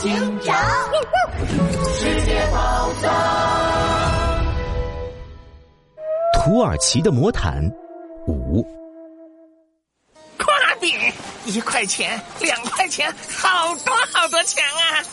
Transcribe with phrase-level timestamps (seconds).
[0.00, 0.56] 警长，
[1.98, 3.12] 世界宝藏。
[6.32, 7.62] 土耳其的魔毯
[8.26, 8.66] 五，
[10.38, 10.46] 夸
[10.80, 10.90] 饼
[11.44, 15.04] 一块钱，两块钱，好多好多钱啊！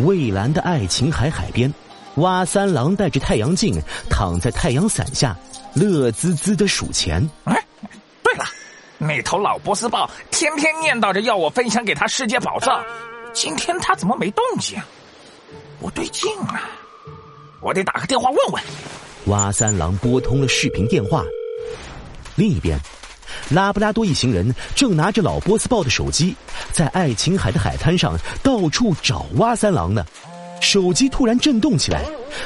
[0.00, 1.70] 蔚蓝的爱琴海海边，
[2.14, 5.36] 蛙三郎戴着太阳镜，躺在太阳伞下，
[5.74, 7.28] 乐滋滋的数钱。
[7.44, 7.61] 哎，
[9.02, 12.80] 那头老波斯豹天天念叨着要我分享给他世界宝藏，
[13.32, 14.80] 今天他怎么没动静？
[15.80, 16.70] 不对劲啊！
[17.60, 18.62] 我得打个电话问问。
[19.26, 21.24] 蛙三郎拨通了视频电话，
[22.36, 22.78] 另一边，
[23.50, 26.36] 拉布拉多一行人正拿着老波斯豹的手机，
[26.70, 30.06] 在爱琴海的海滩上到处找蛙三郎呢。
[30.60, 32.04] 手机突然震动起来，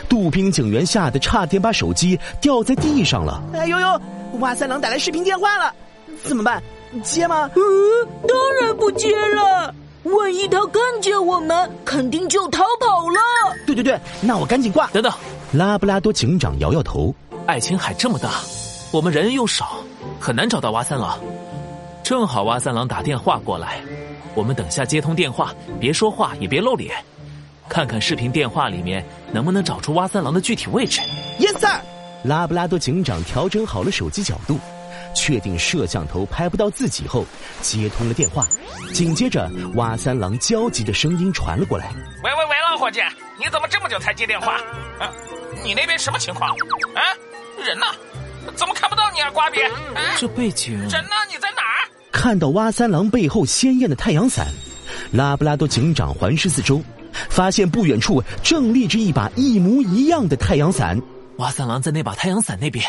[0.09, 3.43] 杜宾警员吓得差点把手机掉在地上了。
[3.53, 4.01] 哎呦呦，
[4.39, 5.75] 蛙三郎打来视频电话了，
[6.25, 6.63] 怎么办？
[7.03, 7.51] 接吗？
[7.55, 7.63] 嗯，
[8.27, 9.75] 当然不接了。
[10.05, 13.19] 万一他看见我们，肯定就逃跑了。
[13.67, 14.87] 对对对，那我赶紧挂。
[14.89, 15.13] 等等，
[15.53, 17.15] 拉布拉多警长摇摇头。
[17.47, 18.31] 爱琴海这么大，
[18.93, 19.79] 我们人又少，
[20.21, 21.19] 很难找到蛙三郎。
[22.05, 23.81] 正好蛙三郎打电话过来，
[24.35, 26.95] 我们等下接通电话，别说话也别露脸，
[27.69, 31.01] 看看视频电话里面能不能找出蛙三郎的具体位置。
[31.41, 31.81] Yes sir。
[32.23, 34.59] 拉布拉多警长调整好了手机角度。
[35.17, 37.25] 确定摄像头拍不到自己后，
[37.63, 38.47] 接通了电话。
[38.93, 41.91] 紧接着，蛙三郎焦急的声音传了过来
[42.23, 43.01] ：“喂喂喂，老伙计，
[43.39, 44.53] 你怎么这么久才接电话？
[45.01, 45.11] 啊，
[45.65, 46.51] 你那边什么情况？
[46.51, 47.01] 啊，
[47.65, 47.87] 人呢？
[48.55, 49.61] 怎么看不到你啊，瓜比？
[49.63, 49.71] 啊、
[50.19, 50.79] 这背景……
[50.79, 51.15] 人呢？
[51.29, 54.47] 你在哪儿？”看到蛙三郎背后鲜艳的太阳伞，
[55.13, 56.83] 拉布拉多警长环视四周，
[57.29, 61.01] 发现不远处正立着一把一模一样的太阳伞。
[61.39, 62.85] 蛙三郎在那把太阳伞那边，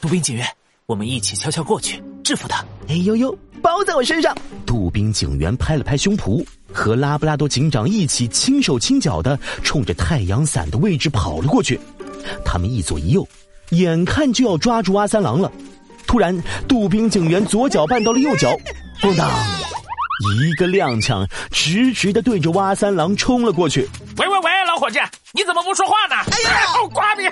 [0.00, 0.46] 杜宾警员。
[0.90, 2.64] 我们一起悄悄过去制服他。
[2.88, 4.36] 哎呦呦，包在我身上！
[4.66, 11.78] 杜宾警员拍了拍胸脯，和拉布拉多警长一起轻手轻脚的冲着太阳伞的位置跑了过去。
[12.44, 13.24] 他们一左一右，
[13.68, 15.52] 眼看就要抓住蛙三郎了。
[16.08, 16.36] 突然，
[16.66, 18.50] 杜宾警员左脚绊到了右脚，
[19.00, 19.30] 咣当，
[20.34, 23.88] 一个踉跄，直直的对着蛙三郎冲了过去。
[24.18, 24.98] 喂喂喂，老伙计，
[25.30, 26.16] 你怎么不说话呢？
[26.32, 27.22] 哎呀，好瓜逼，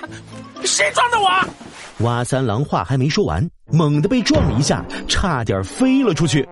[0.65, 1.29] 谁撞的我？
[1.99, 6.47] 蛙三郎话还没说完，猛地被撞了一下，差点飞了出去。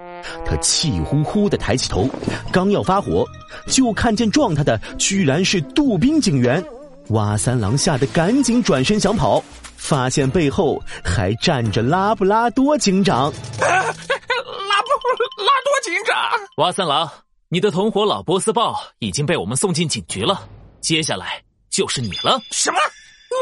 [0.46, 2.10] 他气呼呼的抬起头，
[2.52, 3.26] 刚要发火，
[3.68, 6.64] 就看见撞他的居然是杜宾警员。
[7.10, 9.42] 蛙三郎吓得赶紧转身想跑，
[9.78, 13.28] 发现背后还站着拉布拉多警长。
[13.28, 14.92] 啊、拉布
[15.38, 16.16] 拉多警长，
[16.58, 17.10] 蛙三郎，
[17.48, 20.46] 你的同伙老波斯豹已经被我们送进警局了，
[20.82, 22.38] 接下来就是你了。
[22.52, 22.78] 什么？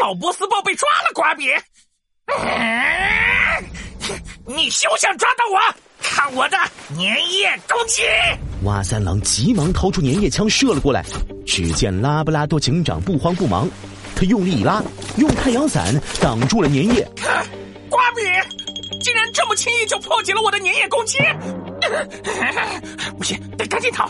[0.01, 1.11] 老波斯豹被抓了？
[1.16, 1.45] 瓜比？
[4.45, 5.59] 你休想抓到我！
[6.01, 6.57] 看我的
[6.95, 8.01] 粘液攻击！
[8.63, 11.03] 蛙三郎急忙掏出粘液枪射了过来。
[11.45, 13.69] 只见拉布拉多警长不慌不忙，
[14.15, 14.83] 他用力一拉，
[15.17, 17.07] 用太阳伞挡住了粘液。
[17.89, 18.21] 瓜比
[19.01, 21.19] 竟然这么轻易就破解了我的粘液攻击！
[23.17, 24.09] 不行，得赶紧逃！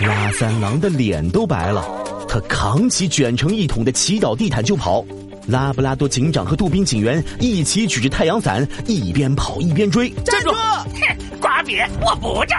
[0.00, 1.84] 蛙三郎的脸都白了，
[2.28, 5.04] 他扛起卷成一桶的祈祷地毯就跑。
[5.48, 10.10] 拉布拉多警长和杜宾警员一起举着太阳伞，一边跑一边追。
[10.24, 10.52] 站住！
[10.52, 12.58] 哼，瓜比，我不站！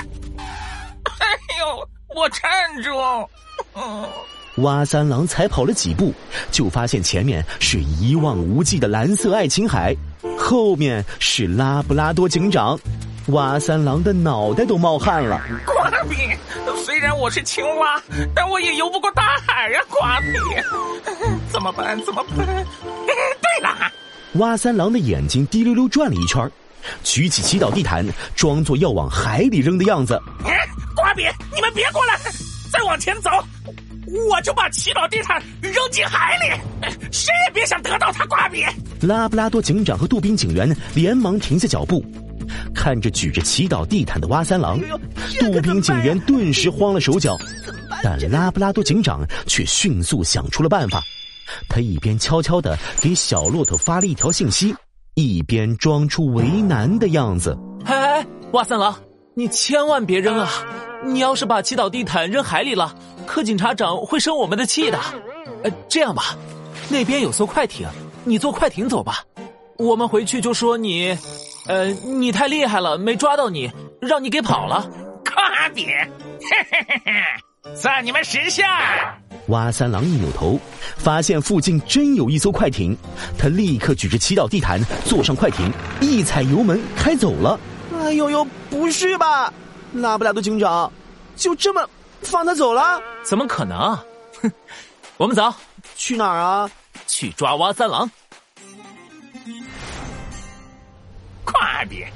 [1.04, 1.28] 哎
[1.60, 2.42] 呦，我站
[2.82, 3.30] 住！
[3.76, 4.08] 嗯，
[4.64, 6.14] 蛙三郎才跑了几步，
[6.50, 9.94] 就发现前面是一望无际的蓝色爱琴海，
[10.38, 12.80] 后面是拉布拉多警长。
[13.28, 15.42] 蛙三郎的脑袋都冒汗了。
[15.66, 16.16] 瓜比，
[16.86, 18.02] 虽然我是青蛙，
[18.34, 20.28] 但我也游不过大海呀、啊，瓜比。
[21.68, 22.02] 怎么办？
[22.06, 22.46] 怎么办？
[23.06, 23.92] 对了，
[24.36, 26.50] 蛙三郎的眼睛滴溜溜转了一圈，
[27.04, 28.06] 举起祈祷地毯，
[28.36, 30.18] 装作要往海里扔的样子。
[30.96, 31.24] 瓜比，
[31.54, 32.18] 你们别过来！
[32.72, 33.30] 再往前走，
[34.30, 38.26] 我就把祈祷地毯扔进海里，谁也别想得到它。
[38.28, 38.64] 瓜比，
[39.02, 42.04] 拉布拉多警长和杜宾警员连忙停下脚步。
[42.74, 44.80] 看着举着祈祷地毯的蛙三郎，
[45.40, 47.38] 杜宾警员顿时慌了手脚，
[48.02, 51.04] 但拉布拉多警长却迅速想出了办法。
[51.70, 54.76] 他一边悄悄的给小骆驼发了一条信息，
[55.16, 57.58] 一边装出为难的样子。
[57.86, 58.96] 哎哎，哇三郎，
[59.36, 60.50] 你千万别扔啊！
[61.06, 62.94] 你要是把祈祷地毯扔海里了，
[63.26, 65.00] 柯警察长会生我们的气的。
[65.64, 66.36] 呃，这样吧，
[66.90, 67.88] 那边有艘快艇，
[68.24, 69.24] 你坐快艇走吧。
[69.78, 71.16] 我们回去就说你，
[71.68, 73.72] 呃，你太厉害了，没抓到你，
[74.02, 74.90] 让你给跑了。
[75.24, 76.10] 快点，
[76.42, 77.12] 嘿嘿嘿嘿，
[77.76, 78.66] 算你们识相。
[79.48, 80.60] 蛙三郎一扭头，
[80.98, 82.98] 发现附近真有一艘快艇，
[83.38, 85.72] 他立刻举着祈祷地毯坐上快艇，
[86.02, 87.58] 一踩油门开走了。
[88.02, 89.54] 哎呦呦，不是吧，
[89.94, 90.92] 拉布拉多警长，
[91.36, 91.88] 就这么
[92.22, 93.02] 放他走了？
[93.24, 94.04] 怎么可能啊！
[94.42, 94.52] 哼，
[95.18, 95.54] 我们走，
[95.96, 96.70] 去哪儿啊？
[97.06, 98.10] 去抓蛙三郎。
[101.46, 102.12] 快点！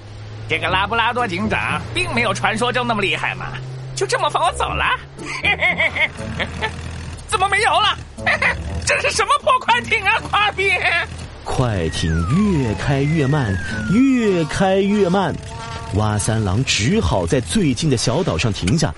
[0.50, 3.54] 这个拉布拉多警长并没有传说中那么厉害嘛，
[4.02, 4.84] 就这么放我走了？
[7.30, 7.96] 怎么没油了？
[8.84, 10.20] 这是什么破快艇啊！
[10.28, 11.08] 快点！
[11.44, 13.56] 快艇越开越慢，
[13.94, 15.36] 越开越慢，
[15.98, 18.92] 蛙三郎只好在最近的小岛上停下。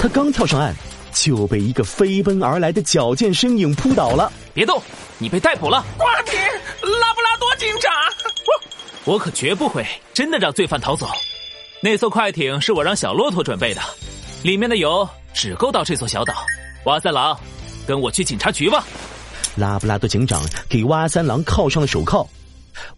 [0.00, 0.74] 他刚跳上岸，
[1.12, 4.32] 就被一个飞奔而来的矫健身影扑倒了。
[4.52, 4.82] 别动，
[5.18, 5.84] 你被逮捕了！
[5.96, 7.92] 快点，拉布拉多警长！
[9.06, 11.08] 我我可绝不会真的让罪犯逃走。
[11.80, 13.80] 那艘快艇是我让小骆驼准备的，
[14.42, 16.34] 里面的油只够到这座小岛。
[16.84, 17.38] 蛙三郎，
[17.86, 18.82] 跟我去警察局吧。
[19.56, 22.26] 拉布拉多警长给蛙三郎铐上了手铐，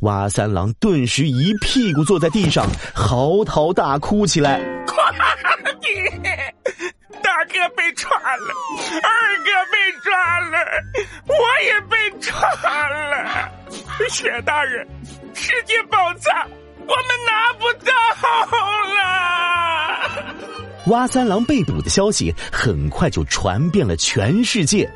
[0.00, 4.60] 蛙三郎顿时一屁股坐在地上，嚎啕大哭起来。
[4.86, 4.96] 快
[5.80, 6.54] 点！
[7.22, 8.54] 大哥被抓了，
[9.02, 10.58] 二哥被抓了，
[11.26, 11.34] 我
[11.64, 12.30] 也被抓
[12.88, 13.50] 了。
[14.10, 14.86] 雪大人，
[15.34, 16.48] 世界宝藏
[16.80, 17.92] 我们拿不到
[18.94, 19.00] 了。
[20.86, 24.90] 蛙三郎被捕的消息很快就传遍了全世界。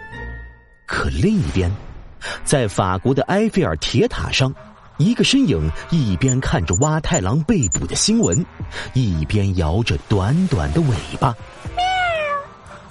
[0.84, 1.70] 可另一边，
[2.44, 4.52] 在法国的埃菲尔铁塔上，
[4.98, 8.44] 一个身影一边看着蛙太郎被捕的新闻，
[8.94, 11.34] 一边摇着短短的尾巴。
[11.76, 11.84] 喵！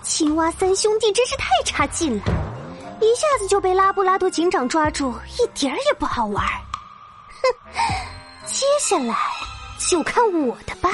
[0.02, 2.24] 青蛙三兄弟真是太差劲了，
[3.02, 6.46] 一下子就被拉布拉多警长抓住，一点儿也不好玩。
[6.46, 7.76] 哼，
[8.46, 9.16] 接下来
[9.90, 10.90] 就看我的吧。